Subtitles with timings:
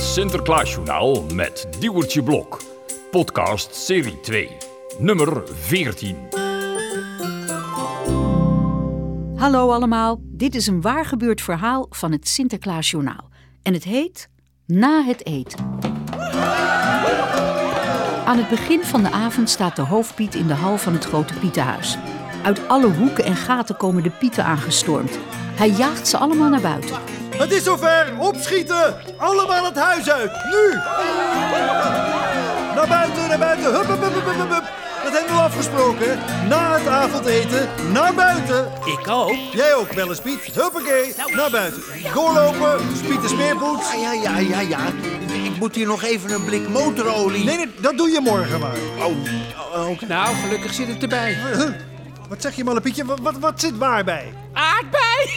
[0.00, 2.60] Sinterklaasjournaal met Diewertje Blok.
[3.10, 4.48] Podcast serie 2,
[4.98, 6.16] nummer 14.
[9.36, 13.28] Hallo allemaal, dit is een waar gebeurd verhaal van het Sinterklaasjournaal.
[13.62, 14.28] En het heet
[14.66, 15.78] Na het eten.
[18.24, 21.34] Aan het begin van de avond staat de hoofdpiet in de hal van het grote
[21.34, 21.98] Pietenhuis.
[22.42, 25.18] Uit alle hoeken en gaten komen de pieten aangestormd.
[25.32, 27.19] Hij jaagt ze allemaal naar buiten.
[27.40, 28.06] Het is zover!
[28.18, 28.96] Opschieten!
[29.16, 30.30] Allemaal het huis uit!
[30.30, 30.74] Nu!
[32.74, 33.72] Naar buiten, naar buiten!
[33.74, 34.70] Hup, hup, hup, hup, hup, hup.
[35.04, 36.18] Dat hebben we afgesproken.
[36.48, 38.72] Na het avondeten, naar buiten.
[38.84, 39.36] Ik ook.
[39.52, 40.40] Jij ook wel eens, Piet.
[40.54, 41.82] Huppakee, naar buiten.
[42.14, 43.92] Doorlopen, Piet de smeerpoets.
[43.92, 44.86] Ja, ja, ja, ja.
[45.44, 47.44] Ik moet hier nog even een blik motorolie.
[47.44, 48.76] Nee, nee, dat doe je morgen maar.
[48.98, 49.16] Oh,
[49.74, 51.32] oh, nou, gelukkig zit het erbij.
[51.32, 51.68] Huh?
[52.28, 53.04] Wat zeg je, malle Pietje?
[53.04, 54.32] Wat, wat, wat zit waar bij?
[54.52, 55.30] Aardbei!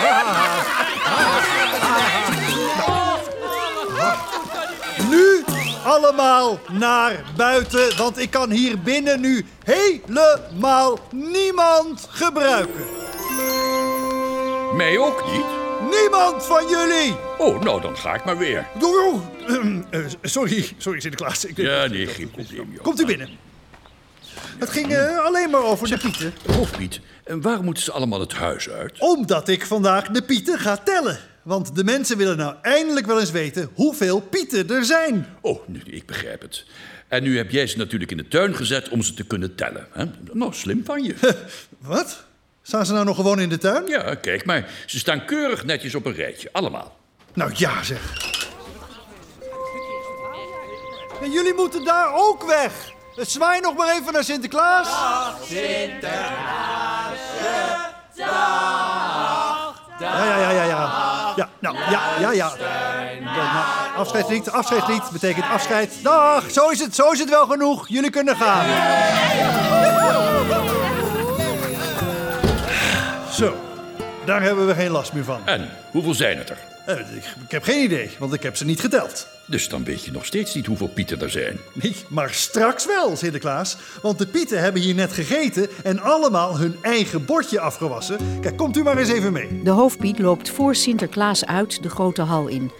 [5.10, 5.44] Nu
[5.84, 12.84] allemaal naar buiten, want ik kan hier binnen nu helemaal niemand gebruiken.
[14.76, 15.44] Mij ook niet.
[16.00, 17.16] Niemand van jullie!
[17.38, 18.66] Oh, nou dan ga ik maar weer.
[18.78, 19.20] Doe,
[19.90, 21.44] eh, sorry, sorry Sinterklaas.
[21.44, 22.70] Ik, Ja, nee, geen probleem.
[22.72, 22.82] joh.
[22.82, 23.28] Komt u binnen.
[24.60, 26.34] Het ging eh, alleen maar over de pieten.
[26.46, 28.98] Hoofdpiet, en waarom moeten ze allemaal het huis uit?
[28.98, 31.18] Omdat ik vandaag de pieten ga tellen.
[31.42, 35.26] Want de mensen willen nou eindelijk wel eens weten hoeveel pieten er zijn.
[35.40, 36.64] Oh, nu, ik begrijp het.
[37.08, 39.86] En nu heb jij ze natuurlijk in de tuin gezet om ze te kunnen tellen.
[39.92, 40.04] Hè?
[40.32, 41.14] Nou, slim van je.
[41.78, 42.24] Wat?
[42.62, 43.86] Staan ze nou nog gewoon in de tuin?
[43.86, 44.70] Ja, kijk maar.
[44.86, 46.48] Ze staan keurig netjes op een rijtje.
[46.52, 46.98] Allemaal.
[47.34, 48.28] Nou ja, zeg.
[51.22, 52.98] En jullie moeten daar ook weg.
[53.16, 54.88] Zwaai nog maar even naar Sinterklaas.
[60.00, 61.08] Ja, ja, ja, ja, ja.
[61.36, 62.52] Ja, nou, ja, ja, ja.
[63.20, 66.02] Ja, nou, afscheidslied, afscheidslied betekent afscheid.
[66.02, 67.88] Dag, zo is het, zo is het wel genoeg.
[67.88, 68.66] Jullie kunnen gaan.
[73.32, 73.56] Zo,
[74.24, 75.40] daar hebben we geen last meer van.
[75.44, 76.58] En, hoeveel zijn het er?
[76.86, 79.26] Eh, Ik, ik heb geen idee, want ik heb ze niet geteld.
[79.50, 81.60] Dus dan weet je nog steeds niet hoeveel pieten er zijn.
[81.72, 83.76] Nee, maar straks wel, Sinterklaas.
[84.02, 88.18] Want de pieten hebben hier net gegeten en allemaal hun eigen bordje afgewassen.
[88.40, 89.62] Kijk, komt u maar eens even mee.
[89.62, 92.70] De hoofdpiet loopt voor Sinterklaas uit de grote hal in.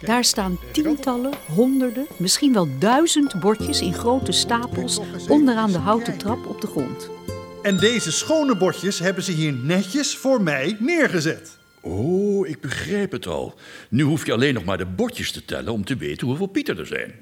[0.00, 6.46] Daar staan tientallen, honderden, misschien wel duizend bordjes in grote stapels onderaan de houten trap
[6.46, 7.10] op de grond.
[7.62, 11.58] En deze schone bordjes hebben ze hier netjes voor mij neergezet.
[11.80, 13.54] Oh, ik begrijp het al.
[13.88, 16.78] Nu hoef je alleen nog maar de bordjes te tellen om te weten hoeveel pieten
[16.78, 17.14] er zijn.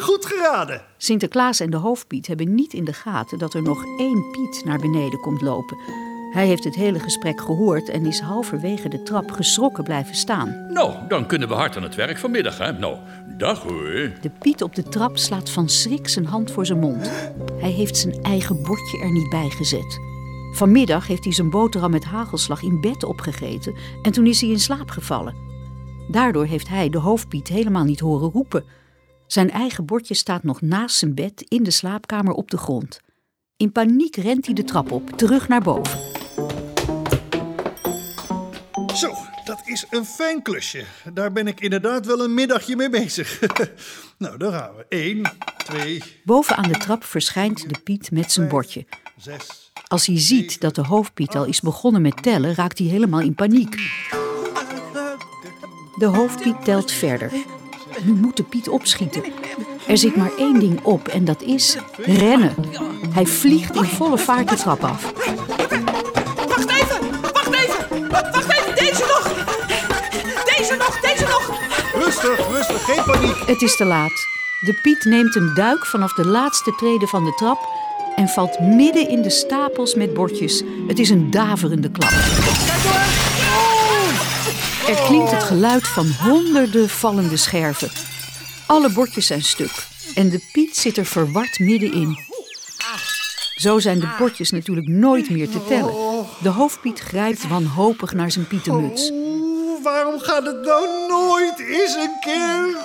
[0.00, 0.82] Goed geraden.
[0.96, 4.78] Sinterklaas en de hoofdpiet hebben niet in de gaten dat er nog één Piet naar
[4.78, 5.76] beneden komt lopen.
[6.32, 10.66] Hij heeft het hele gesprek gehoord en is halverwege de trap geschrokken blijven staan.
[10.72, 12.72] Nou, dan kunnen we hard aan het werk vanmiddag, hè?
[12.72, 12.96] Nou,
[13.38, 14.12] dag hoor.
[14.20, 17.10] De Piet op de trap slaat van schrik zijn hand voor zijn mond.
[17.58, 20.05] Hij heeft zijn eigen bordje er niet bij gezet.
[20.56, 24.60] Vanmiddag heeft hij zijn boterham met hagelslag in bed opgegeten en toen is hij in
[24.60, 25.34] slaap gevallen.
[26.10, 28.64] Daardoor heeft hij de hoofdpiet helemaal niet horen roepen.
[29.26, 33.00] Zijn eigen bordje staat nog naast zijn bed in de slaapkamer op de grond.
[33.56, 35.98] In paniek rent hij de trap op, terug naar boven.
[38.94, 39.14] Zo,
[39.44, 40.84] dat is een fijn klusje.
[41.14, 43.40] Daar ben ik inderdaad wel een middagje mee bezig.
[44.18, 44.86] nou, daar gaan we.
[44.88, 48.86] Eén, twee, Boven aan de trap verschijnt de Piet met zijn bordje.
[49.16, 49.65] zes.
[49.88, 53.34] Als hij ziet dat de hoofdpiet al is begonnen met tellen, raakt hij helemaal in
[53.34, 53.76] paniek.
[55.98, 57.32] De hoofdpiet telt verder.
[58.02, 59.22] Nu moet de Piet opschieten.
[59.86, 62.54] Er zit maar één ding op en dat is rennen.
[63.10, 65.12] Hij vliegt in volle vaart de trap af.
[66.48, 67.10] Wacht even!
[67.22, 68.08] Wacht even!
[68.08, 68.74] Wa- Wacht even!
[68.74, 69.44] Deze nog!
[70.56, 71.00] Deze nog!
[71.00, 71.58] Deze nog!
[72.04, 73.36] Rustig, rustig, geen paniek.
[73.46, 74.12] Het is te laat.
[74.60, 77.58] De Piet neemt een duik vanaf de laatste trede van de trap
[78.16, 80.62] en valt midden in de stapels met bordjes.
[80.88, 82.10] Het is een daverende klap.
[84.88, 87.90] Er klinkt het geluid van honderden vallende scherven.
[88.66, 92.18] Alle bordjes zijn stuk en de Piet zit er verward middenin.
[93.54, 95.94] Zo zijn de bordjes natuurlijk nooit meer te tellen.
[96.42, 99.12] De hoofdpiet grijpt wanhopig naar zijn pietenmuts.
[99.82, 100.62] Waarom gaat het
[101.08, 102.76] nooit eens een keer?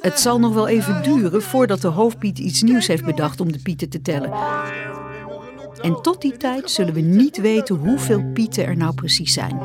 [0.00, 3.58] Het zal nog wel even duren voordat de hoofdpiet iets nieuws heeft bedacht om de
[3.62, 4.32] pieten te tellen.
[5.80, 9.58] En tot die tijd zullen we niet weten hoeveel pieten er nou precies zijn.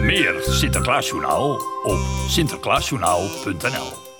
[0.00, 1.50] Meer Sinterklaasjournaal
[1.82, 1.98] op
[2.28, 4.11] sinterklaasjournaal.nl